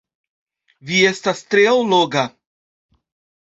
Vi 0.91 1.01
estas 1.09 1.43
tre 1.51 1.67
alloga! 1.73 2.25